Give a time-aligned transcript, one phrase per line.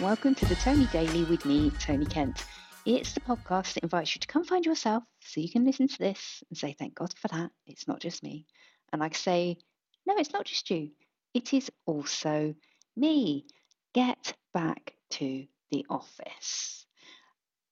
[0.00, 2.44] and welcome to the Tony Daily with me, Tony Kent.
[2.86, 5.98] It's the podcast that invites you to come find yourself so you can listen to
[5.98, 7.50] this and say, Thank God for that.
[7.66, 8.46] It's not just me.
[8.94, 9.58] And I say,
[10.06, 10.90] No, it's not just you.
[11.34, 12.54] It is also
[12.96, 13.44] me.
[13.92, 16.86] Get back to the office.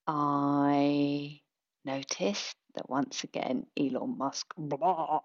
[0.07, 1.41] I
[1.87, 5.21] noticed that once again, Elon Musk blah,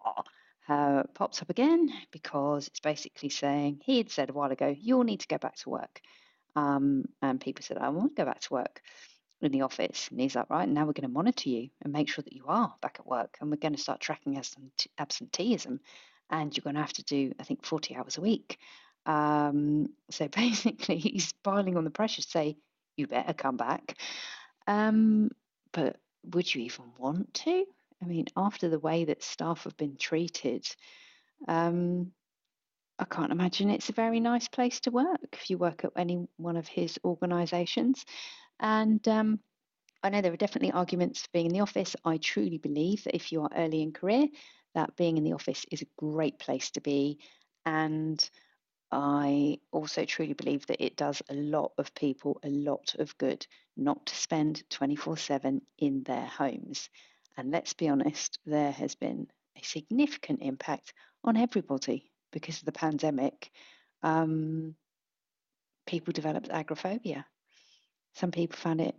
[0.69, 5.03] uh, pops up again because it's basically saying he had said a while ago, you'll
[5.03, 5.99] need to go back to work.
[6.55, 8.81] Um, and people said, I want to go back to work
[9.41, 10.07] in the office.
[10.09, 12.45] And he's like, right, now we're going to monitor you and make sure that you
[12.47, 13.37] are back at work.
[13.41, 14.41] And we're going to start tracking
[14.97, 15.79] absenteeism.
[16.29, 18.57] And you're going to have to do, I think, 40 hours a week.
[19.05, 22.57] Um, so basically, he's piling on the pressure to say,
[22.95, 23.97] you better come back.
[24.67, 25.29] Um,
[25.71, 25.97] but
[26.31, 27.65] would you even want to?
[28.01, 30.65] I mean, after the way that staff have been treated,
[31.47, 32.11] um,
[32.99, 36.27] I can't imagine it's a very nice place to work if you work at any
[36.37, 38.05] one of his organisations.
[38.59, 39.39] And um,
[40.03, 41.95] I know there are definitely arguments for being in the office.
[42.05, 44.27] I truly believe that if you are early in career,
[44.75, 47.19] that being in the office is a great place to be.
[47.65, 48.29] And
[48.91, 53.45] I also truly believe that it does a lot of people a lot of good
[53.75, 56.89] not to spend 24 7 in their homes.
[57.35, 59.27] And let's be honest, there has been
[59.57, 63.49] a significant impact on everybody because of the pandemic.
[64.01, 64.75] Um,
[65.87, 67.25] people developed agoraphobia.
[68.15, 68.95] Some people found it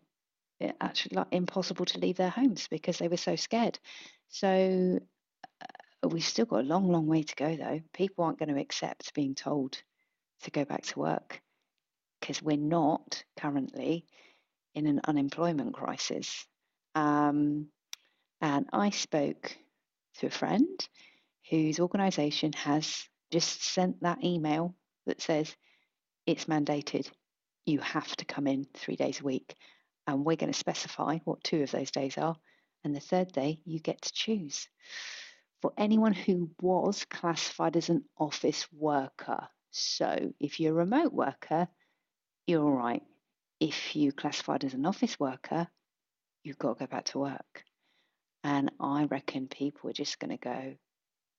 [0.80, 3.78] actually like impossible to leave their homes because they were so scared.
[4.28, 5.00] So
[5.62, 7.80] uh, we've still got a long, long way to go, though.
[7.92, 9.82] People aren't going to accept being told
[10.42, 11.40] to go back to work
[12.20, 14.06] because we're not currently
[14.74, 16.46] in an unemployment crisis.
[16.94, 17.68] Um,
[18.40, 19.56] and I spoke
[20.18, 20.88] to a friend
[21.50, 24.74] whose organisation has just sent that email
[25.06, 25.54] that says
[26.26, 27.10] it's mandated.
[27.66, 29.54] You have to come in three days a week.
[30.06, 32.36] And we're going to specify what two of those days are.
[32.84, 34.68] And the third day, you get to choose.
[35.62, 39.48] For anyone who was classified as an office worker.
[39.70, 41.68] So if you're a remote worker,
[42.46, 43.02] you're all right.
[43.60, 45.66] If you classified as an office worker,
[46.42, 47.64] you've got to go back to work.
[48.42, 50.74] And I reckon people are just going to go,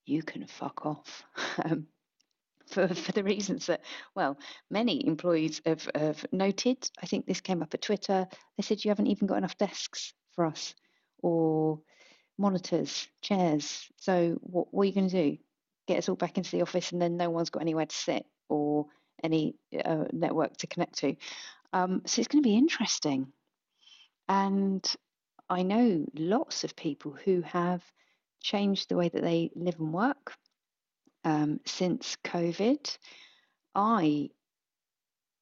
[0.06, 1.24] you can fuck off.
[1.64, 1.88] Um,
[2.68, 3.82] for, for the reasons that,
[4.16, 4.38] well,
[4.70, 6.90] many employees have, have noted.
[7.02, 8.28] I think this came up at Twitter.
[8.58, 10.74] They said, you haven't even got enough desks for us
[11.22, 11.80] or
[12.38, 13.88] monitors, chairs.
[13.98, 15.38] So what, what are you going to do?
[15.88, 18.26] Get us all back into the office and then no one's got anywhere to sit
[18.50, 18.88] or
[19.24, 21.16] any uh, network to connect to.
[21.74, 23.28] Um, so it's going to be interesting.
[24.28, 24.84] And
[25.50, 27.84] I know lots of people who have
[28.46, 30.36] changed the way that they live and work
[31.24, 32.98] um, since COVID.
[33.74, 34.30] I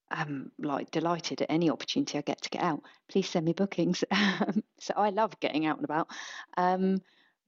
[0.09, 2.81] am like delighted at any opportunity I get to get out.
[3.09, 4.03] Please send me bookings.
[4.79, 6.07] so I love getting out and about.
[6.55, 7.01] Um,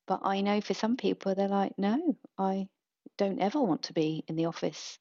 [0.07, 2.67] but I know for some people, they're like, no, I
[3.17, 4.99] don't ever want to be in the office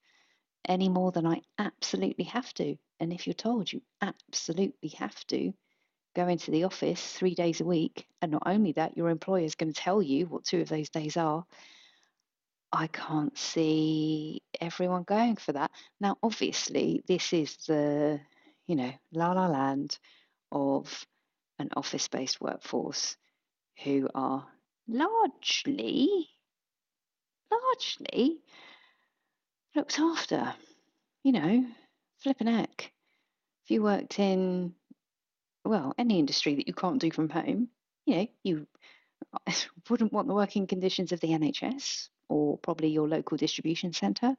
[0.66, 2.76] any more than I absolutely have to.
[3.00, 5.52] And if you're told you absolutely have to,
[6.14, 9.54] go into the office three days a week, and not only that, your employer is
[9.54, 11.44] going to tell you what two of those days are.
[12.72, 15.70] I can't see everyone going for that.
[16.00, 18.20] Now, obviously, this is the,
[18.66, 19.98] you know, la la land
[20.50, 21.06] of
[21.58, 23.16] an office based workforce
[23.84, 24.46] who are
[24.88, 26.28] largely,
[27.50, 28.40] largely
[29.76, 30.54] looked after.
[31.22, 31.66] You know,
[32.18, 32.92] flipping heck.
[33.64, 34.74] If you worked in
[35.64, 37.68] well, any industry that you can't do from home,
[38.06, 38.66] you know, you
[39.90, 44.36] wouldn't want the working conditions of the NHS or probably your local distribution centre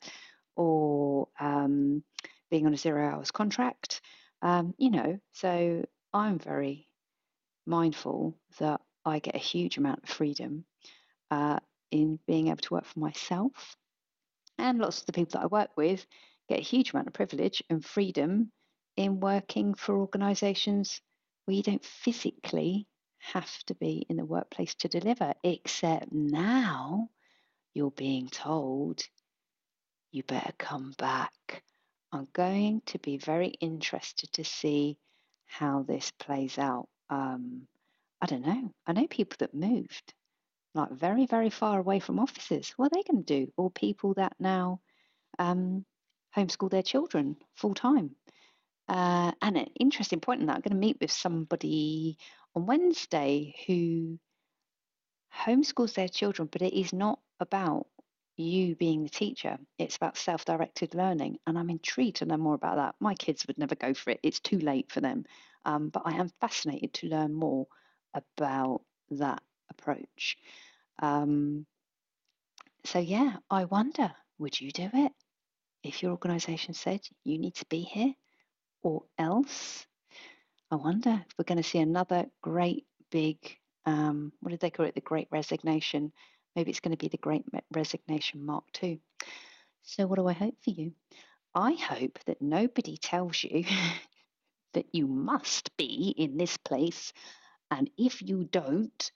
[0.56, 2.04] or um,
[2.50, 4.02] being on a zero hours contract.
[4.42, 6.88] Um, you know, so I'm very
[7.66, 10.66] mindful that I get a huge amount of freedom
[11.32, 11.60] uh,
[11.92, 13.76] in being able to work for myself.
[14.58, 16.06] And lots of the people that I work with
[16.48, 18.52] get a huge amount of privilege and freedom
[18.96, 21.02] in working for organisations
[21.46, 22.88] where you don't physically
[23.20, 27.10] have to be in the workplace to deliver, except now
[27.74, 29.02] you're being told
[30.12, 31.64] you better come back.
[32.12, 34.98] I'm going to be very interested to see
[35.46, 36.88] how this plays out.
[37.10, 37.68] Um,
[38.22, 38.72] I don't know.
[38.88, 40.14] I know people that moved
[40.74, 42.74] like very, very far away from offices.
[42.78, 43.52] What are they going to do?
[43.58, 44.82] Or people that now
[45.40, 45.86] um,
[46.36, 48.12] homeschool their children full time.
[48.88, 52.18] Uh, and an interesting point in that, I'm going to meet with somebody
[52.56, 54.20] on Wednesday who
[55.34, 57.88] homeschools their children, but it is not about
[58.38, 59.58] you being the teacher.
[59.78, 61.38] It's about self directed learning.
[61.48, 62.96] And I'm intrigued to know more about that.
[63.00, 65.26] My kids would never go for it, it's too late for them.
[65.66, 67.68] Um, but I am fascinated to learn more
[68.14, 69.42] about that
[69.72, 70.38] approach.
[71.00, 71.66] Um,
[72.84, 75.12] so, yeah, I wonder would you do it
[75.82, 78.14] if your organisation said you need to be here
[78.86, 79.86] or else?
[80.70, 83.38] I wonder if we're going to see another great big,
[83.86, 84.94] um, what did they call it?
[84.94, 86.14] The Great Resignation.
[86.56, 87.44] Maybe it's going to be the Great
[87.74, 89.02] Resignation Mark II.
[89.82, 90.94] So, what do I hope for you?
[91.56, 93.66] I hope that nobody tells you
[94.74, 97.12] that you must be in this place.
[97.72, 99.12] And if you don't,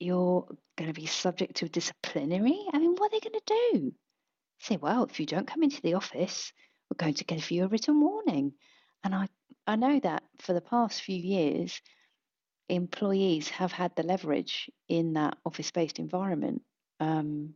[0.00, 0.46] you're
[0.76, 2.58] going to be subject to disciplinary.
[2.72, 3.92] I mean, what are they going to do?
[4.58, 6.52] Say, well, if you don't come into the office,
[6.92, 8.52] we're going to give you a written warning.
[9.02, 9.26] And I,
[9.66, 11.80] I know that for the past few years,
[12.68, 16.60] employees have had the leverage in that office based environment
[17.00, 17.54] um,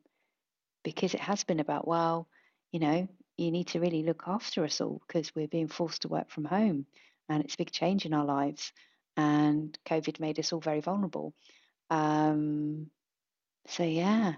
[0.84, 2.28] because it has been about, well,
[2.72, 3.06] you know,
[3.36, 6.46] you need to really look after us all because we're being forced to work from
[6.46, 6.86] home
[7.28, 8.72] and it's a big change in our lives.
[9.18, 11.34] And COVID made us all very vulnerable.
[11.90, 12.86] Um,
[13.66, 14.34] so, yeah,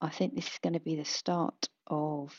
[0.00, 2.32] I think this is going to be the start of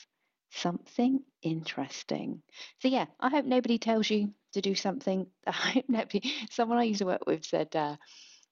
[0.52, 2.42] something interesting.
[2.80, 5.28] So, yeah, I hope nobody tells you to do something.
[5.48, 7.96] I hope nobody, someone I used to work with said, uh,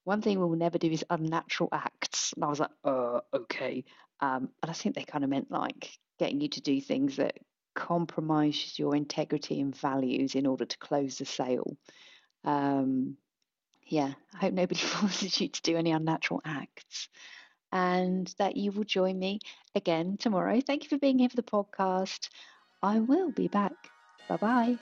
[0.03, 2.33] one thing we'll never do is unnatural acts.
[2.33, 3.83] And I was like, uh, okay.
[4.21, 7.37] Um, and I think they kind of meant like getting you to do things that
[7.75, 11.77] compromise your integrity and values in order to close the sale.
[12.43, 13.17] Um,
[13.85, 17.09] yeah, I hope nobody forces you to do any unnatural acts.
[17.71, 19.39] And that you will join me
[19.75, 20.61] again tomorrow.
[20.61, 22.29] Thank you for being here for the podcast.
[22.81, 23.91] I will be back.
[24.27, 24.79] Bye bye.